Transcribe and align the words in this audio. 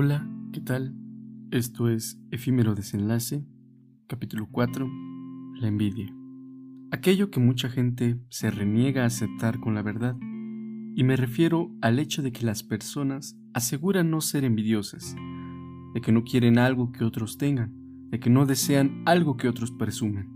Hola, 0.00 0.30
¿qué 0.52 0.60
tal? 0.60 0.94
Esto 1.50 1.88
es 1.88 2.22
Efímero 2.30 2.76
Desenlace, 2.76 3.44
capítulo 4.06 4.46
4, 4.48 4.88
la 5.60 5.66
envidia. 5.66 6.14
Aquello 6.92 7.32
que 7.32 7.40
mucha 7.40 7.68
gente 7.68 8.16
se 8.28 8.52
reniega 8.52 9.02
a 9.02 9.06
aceptar 9.06 9.58
con 9.58 9.74
la 9.74 9.82
verdad, 9.82 10.16
y 10.94 11.02
me 11.02 11.16
refiero 11.16 11.72
al 11.82 11.98
hecho 11.98 12.22
de 12.22 12.30
que 12.30 12.46
las 12.46 12.62
personas 12.62 13.36
aseguran 13.54 14.08
no 14.08 14.20
ser 14.20 14.44
envidiosas, 14.44 15.16
de 15.94 16.00
que 16.00 16.12
no 16.12 16.22
quieren 16.22 16.58
algo 16.58 16.92
que 16.92 17.02
otros 17.02 17.36
tengan, 17.36 17.74
de 18.08 18.20
que 18.20 18.30
no 18.30 18.46
desean 18.46 19.02
algo 19.04 19.36
que 19.36 19.48
otros 19.48 19.72
presumen. 19.72 20.28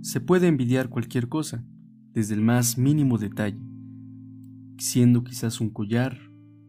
Se 0.00 0.22
puede 0.22 0.48
envidiar 0.48 0.88
cualquier 0.88 1.28
cosa, 1.28 1.62
desde 2.14 2.36
el 2.36 2.40
más 2.40 2.78
mínimo 2.78 3.18
detalle, 3.18 3.60
siendo 4.78 5.24
quizás 5.24 5.60
un 5.60 5.68
collar, 5.68 6.18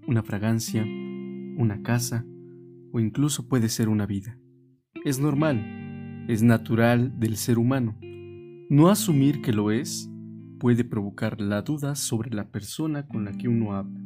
una 0.06 0.22
fragancia, 0.22 0.86
una 1.58 1.82
casa 1.82 2.26
o 2.92 3.00
incluso 3.00 3.48
puede 3.48 3.70
ser 3.70 3.90
una 3.90 4.06
vida. 4.06 4.38
Es 5.06 5.20
normal, 5.20 6.26
es 6.28 6.44
natural 6.44 7.20
del 7.20 7.38
ser 7.38 7.58
humano. 7.58 7.98
No 8.70 8.90
asumir 8.90 9.42
que 9.42 9.54
lo 9.54 9.72
es 9.72 10.10
puede 10.60 10.84
provocar 10.84 11.42
la 11.42 11.62
duda 11.62 11.96
sobre 11.96 12.30
la 12.32 12.52
persona 12.52 13.08
con 13.08 13.26
la 13.26 13.32
que 13.32 13.48
uno 13.48 13.74
habla. 13.74 14.00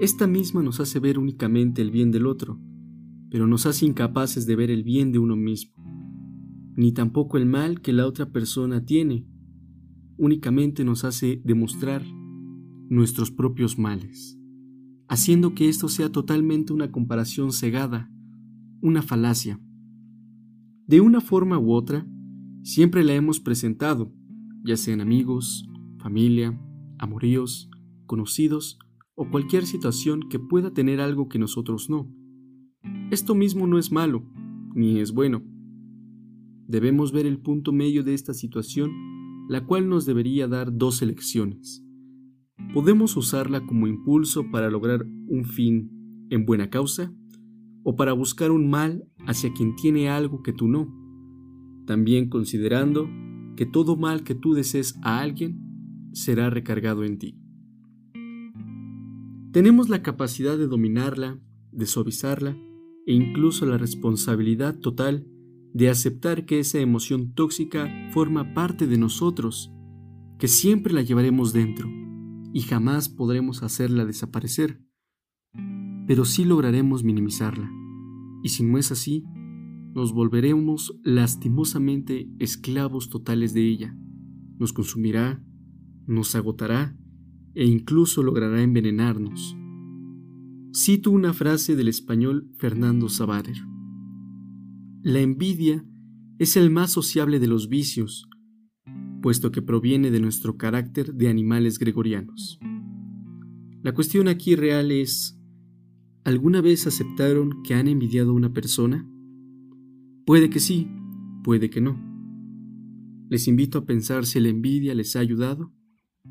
Esta 0.00 0.26
misma 0.26 0.62
nos 0.62 0.78
hace 0.78 1.00
ver 1.00 1.18
únicamente 1.18 1.82
el 1.82 1.90
bien 1.90 2.10
del 2.12 2.26
otro, 2.26 2.60
pero 3.30 3.46
nos 3.46 3.66
hace 3.66 3.86
incapaces 3.86 4.46
de 4.46 4.56
ver 4.56 4.70
el 4.70 4.84
bien 4.84 5.10
de 5.10 5.18
uno 5.18 5.36
mismo, 5.36 5.74
ni 6.76 6.92
tampoco 6.92 7.36
el 7.36 7.46
mal 7.46 7.80
que 7.80 7.92
la 7.92 8.06
otra 8.06 8.30
persona 8.30 8.84
tiene, 8.84 9.26
únicamente 10.16 10.84
nos 10.84 11.04
hace 11.04 11.40
demostrar 11.44 12.02
nuestros 12.88 13.30
propios 13.30 13.78
males, 13.78 14.37
haciendo 15.08 15.54
que 15.54 15.68
esto 15.68 15.88
sea 15.88 16.12
totalmente 16.12 16.72
una 16.72 16.92
comparación 16.92 17.52
cegada, 17.52 18.10
una 18.80 19.02
falacia. 19.02 19.60
De 20.86 21.00
una 21.00 21.20
forma 21.20 21.58
u 21.58 21.72
otra, 21.72 22.06
siempre 22.62 23.02
la 23.02 23.14
hemos 23.14 23.40
presentado, 23.40 24.12
ya 24.64 24.76
sean 24.76 25.00
amigos, 25.00 25.66
familia, 25.98 26.60
amoríos, 26.98 27.70
conocidos 28.06 28.78
o 29.14 29.30
cualquier 29.30 29.66
situación 29.66 30.28
que 30.28 30.38
pueda 30.38 30.72
tener 30.72 31.00
algo 31.00 31.28
que 31.28 31.38
nosotros 31.38 31.88
no. 31.90 32.12
Esto 33.10 33.34
mismo 33.34 33.66
no 33.66 33.78
es 33.78 33.90
malo, 33.90 34.30
ni 34.74 35.00
es 35.00 35.12
bueno. 35.12 35.42
Debemos 36.66 37.12
ver 37.12 37.26
el 37.26 37.38
punto 37.38 37.72
medio 37.72 38.04
de 38.04 38.12
esta 38.14 38.34
situación, 38.34 38.92
la 39.48 39.64
cual 39.64 39.88
nos 39.88 40.04
debería 40.04 40.46
dar 40.46 40.76
dos 40.76 41.00
elecciones 41.00 41.87
podemos 42.72 43.16
usarla 43.16 43.64
como 43.64 43.86
impulso 43.86 44.50
para 44.50 44.70
lograr 44.70 45.06
un 45.26 45.44
fin 45.44 46.26
en 46.30 46.44
buena 46.44 46.70
causa 46.70 47.12
o 47.82 47.96
para 47.96 48.12
buscar 48.12 48.50
un 48.50 48.68
mal 48.68 49.04
hacia 49.26 49.52
quien 49.52 49.74
tiene 49.76 50.10
algo 50.10 50.42
que 50.42 50.52
tú 50.52 50.68
no, 50.68 50.94
también 51.86 52.28
considerando 52.28 53.08
que 53.56 53.66
todo 53.66 53.96
mal 53.96 54.22
que 54.22 54.34
tú 54.34 54.52
desees 54.52 54.98
a 55.02 55.20
alguien 55.20 55.58
será 56.12 56.50
recargado 56.50 57.04
en 57.04 57.18
ti. 57.18 57.38
Tenemos 59.52 59.88
la 59.88 60.02
capacidad 60.02 60.58
de 60.58 60.66
dominarla, 60.66 61.40
de 61.72 61.86
suavizarla 61.86 62.56
e 63.06 63.14
incluso 63.14 63.64
la 63.64 63.78
responsabilidad 63.78 64.78
total 64.78 65.26
de 65.72 65.88
aceptar 65.88 66.44
que 66.44 66.60
esa 66.60 66.78
emoción 66.78 67.32
tóxica 67.32 67.90
forma 68.12 68.52
parte 68.52 68.86
de 68.86 68.98
nosotros, 68.98 69.72
que 70.38 70.48
siempre 70.48 70.92
la 70.92 71.02
llevaremos 71.02 71.52
dentro 71.52 71.88
y 72.52 72.62
jamás 72.62 73.08
podremos 73.08 73.62
hacerla 73.62 74.04
desaparecer, 74.04 74.82
pero 76.06 76.24
sí 76.24 76.44
lograremos 76.44 77.04
minimizarla. 77.04 77.70
Y 78.42 78.50
si 78.50 78.64
no 78.64 78.78
es 78.78 78.90
así, 78.92 79.24
nos 79.94 80.12
volveremos 80.12 80.98
lastimosamente 81.02 82.30
esclavos 82.38 83.10
totales 83.10 83.52
de 83.52 83.66
ella. 83.66 83.96
Nos 84.58 84.72
consumirá, 84.72 85.42
nos 86.06 86.34
agotará 86.34 86.96
e 87.54 87.66
incluso 87.66 88.22
logrará 88.22 88.62
envenenarnos. 88.62 89.56
Cito 90.74 91.10
una 91.10 91.32
frase 91.32 91.74
del 91.76 91.88
español 91.88 92.50
Fernando 92.58 93.08
Savarer. 93.08 93.56
La 95.02 95.20
envidia 95.20 95.84
es 96.38 96.56
el 96.56 96.70
más 96.70 96.92
sociable 96.92 97.40
de 97.40 97.48
los 97.48 97.68
vicios, 97.68 98.28
puesto 99.20 99.50
que 99.50 99.62
proviene 99.62 100.10
de 100.10 100.20
nuestro 100.20 100.56
carácter 100.56 101.14
de 101.14 101.28
animales 101.28 101.78
gregorianos. 101.78 102.58
La 103.82 103.92
cuestión 103.92 104.28
aquí 104.28 104.56
real 104.56 104.90
es, 104.90 105.38
¿alguna 106.24 106.60
vez 106.60 106.86
aceptaron 106.86 107.62
que 107.62 107.74
han 107.74 107.88
envidiado 107.88 108.30
a 108.30 108.34
una 108.34 108.52
persona? 108.52 109.08
Puede 110.26 110.50
que 110.50 110.60
sí, 110.60 110.88
puede 111.42 111.70
que 111.70 111.80
no. 111.80 111.98
Les 113.30 113.46
invito 113.46 113.78
a 113.78 113.86
pensar 113.86 114.26
si 114.26 114.40
la 114.40 114.48
envidia 114.48 114.94
les 114.94 115.14
ha 115.16 115.20
ayudado, 115.20 115.72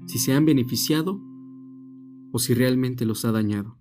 si 0.08 0.20
se 0.20 0.34
han 0.34 0.46
beneficiado 0.46 1.22
o 2.32 2.40
si 2.40 2.54
realmente 2.54 3.06
los 3.06 3.26
ha 3.26 3.32
dañado. 3.32 3.78